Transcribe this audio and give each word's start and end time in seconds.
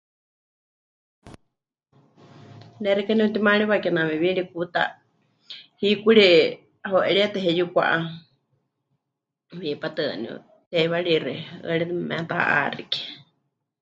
Ne 2.81 2.89
xeikɨ́a 2.95 3.17
nepɨtimaariwa 3.19 3.77
kename 3.83 4.15
Wirikuta 4.21 4.81
hikuri 5.81 6.25
heu'eríetɨ 6.89 7.37
heyukwa'á, 7.45 7.95
hipátɨ 9.65 10.01
waníu 10.09 10.35
teiwarixi 10.71 11.33
'ɨaritɨ 11.65 11.93
meheta'axike. 12.09 13.01